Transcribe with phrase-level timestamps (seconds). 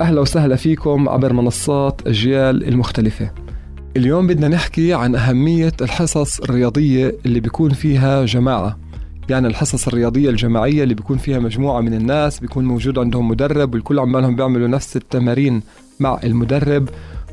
[0.00, 3.30] أهلا وسهلا فيكم عبر منصات أجيال المختلفة.
[3.96, 8.78] اليوم بدنا نحكي عن أهمية الحصص الرياضية اللي بيكون فيها جماعة.
[9.28, 13.98] يعني الحصص الرياضية الجماعية اللي بيكون فيها مجموعة من الناس بيكون موجود عندهم مدرب والكل
[13.98, 15.62] عمالهم بيعملوا نفس التمارين
[16.00, 16.88] مع المدرب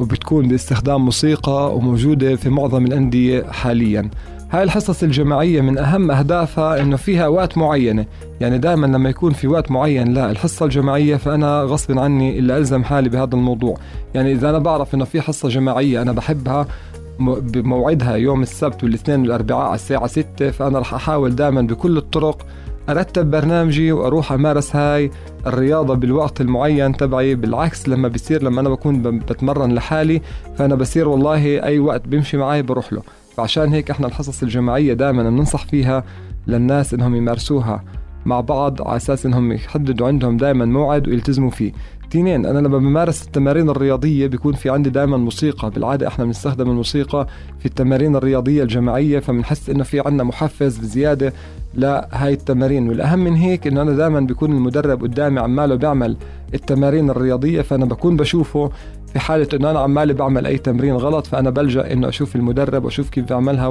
[0.00, 4.10] وبتكون باستخدام موسيقى وموجودة في معظم الأندية حالياً.
[4.50, 8.06] هاي الحصص الجماعية من أهم أهدافها إنه فيها أوقات معينة.
[8.40, 13.08] يعني دائما لما يكون في وقت معين للحصة الجماعية فأنا غصب عني إلا ألزم حالي
[13.08, 13.76] بهذا الموضوع.
[14.14, 16.66] يعني إذا أنا بعرف إنه في حصة جماعية أنا بحبها
[17.20, 22.46] بموعدها يوم السبت والاثنين والأربعاء على الساعة 6 فأنا رح أحاول دائما بكل الطرق
[22.88, 25.10] أرتب برنامجي وأروح أمارس هاي
[25.46, 27.34] الرياضة بالوقت المعين تبعي.
[27.34, 30.22] بالعكس لما بصير لما أنا بكون بتمرن لحالي
[30.56, 33.02] فأنا بصير والله أي وقت بيمشي معي بروح له.
[33.36, 36.04] فعشان هيك إحنا الحصص الجماعية دائما بننصح فيها
[36.46, 37.84] للناس إنهم يمارسوها
[38.26, 41.72] مع بعض على أساس إنهم يحددوا عندهم دائما موعد ويلتزموا فيه.
[42.10, 45.70] تنين أنا لما بمارس التمارين الرياضية بيكون في عندي دائما موسيقى.
[45.70, 47.26] بالعادة إحنا بنستخدم الموسيقى
[47.58, 51.32] في التمارين الرياضية الجماعية فبنحس إنه في عندنا محفز بزيادة
[51.74, 52.88] لهاي التمارين.
[52.88, 56.16] والأهم من هيك إنه أنا دائما بيكون المدرب قدامي عماله بيعمل
[56.54, 58.70] التمارين الرياضية فأنا بكون بشوفه
[59.16, 63.10] في حالة إنه أنا عمالي بعمل أي تمرين غلط فأنا بلجأ إنه أشوف المدرب وأشوف
[63.10, 63.66] كيف بيعملها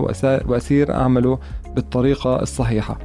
[0.46, 1.40] وأسير أعمله
[1.76, 3.00] بالطريقة الصحيحة.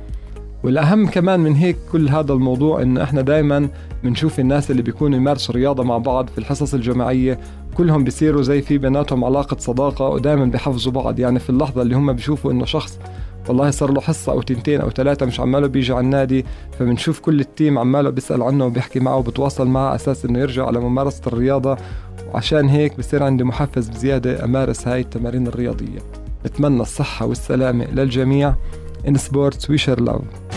[0.64, 3.68] والأهم كمان من هيك كل هذا الموضوع إنه إحنا دائما
[4.04, 7.40] بنشوف الناس اللي بيكونوا يمارسوا رياضة مع بعض في الحصص الجماعية
[7.74, 11.18] كلهم بيصيروا زي في بيناتهم علاقة صداقة ودائما بيحفزوا بعض.
[11.18, 12.98] يعني في اللحظة اللي هم بيشوفوا إنه شخص
[13.48, 16.44] والله صار له حصة أو تنتين أو ثلاثة مش عماله بيجي على النادي
[16.78, 21.22] فبنشوف كل التيم عماله بيسأل عنه وبيحكي معه وبتواصل معه أساس إنه يرجع على ممارسة
[21.26, 21.76] الرياضة.
[22.34, 25.98] وعشان هيك بصير عندي محفز بزيادة أمارس هاي التمارين الرياضية.
[26.44, 28.54] بتمنى الصحة والسلامة للجميع.
[29.06, 30.49] Sports we share love.